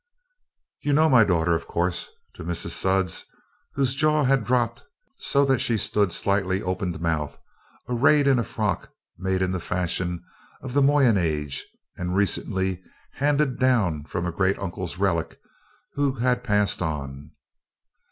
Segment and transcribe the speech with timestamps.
[0.81, 2.71] "You know my daughter, of course?" to Mrs.
[2.71, 3.23] Sudds,
[3.75, 4.83] whose jaw had dropped,
[5.19, 7.37] so that she stood slightly open mouthed,
[7.87, 10.23] arrayed in a frock made in the fashion
[10.59, 11.63] of the Moyen age
[11.97, 15.35] and recently handed down from a great uncle's relict
[15.93, 17.29] who had passed on.